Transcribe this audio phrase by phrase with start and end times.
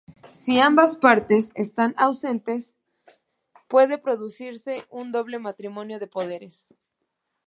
[0.31, 2.73] Si ambas partes están ausentes
[3.67, 6.67] puede producirse un doble matrimonio por poderes.